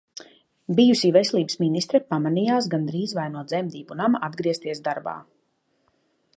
Bijusī 0.77 1.11
veselības 1.17 1.59
ministre 1.63 2.01
pamanījās 2.13 2.69
gandrīz 2.73 3.15
vai 3.19 3.27
no 3.37 3.45
dzemdību 3.51 4.01
nama 4.03 4.25
atgriezties 4.29 4.85
darbā. 4.89 5.15